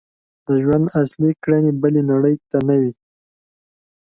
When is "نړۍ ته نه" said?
2.11-2.75